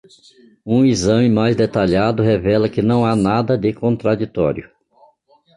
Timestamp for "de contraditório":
3.55-4.67